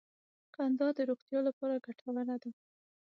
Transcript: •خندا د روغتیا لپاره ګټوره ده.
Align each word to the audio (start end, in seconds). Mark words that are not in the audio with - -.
•خندا 0.53 0.87
د 0.97 0.99
روغتیا 1.09 1.39
لپاره 1.47 1.83
ګټوره 1.85 2.35
ده. 2.41 2.49